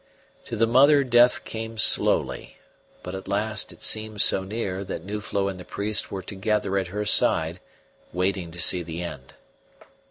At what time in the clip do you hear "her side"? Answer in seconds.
6.87-7.59